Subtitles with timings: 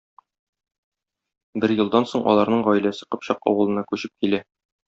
[1.65, 4.43] Бер елдан соң аларның гаиләсе Кыпчак авылына күчеп килә.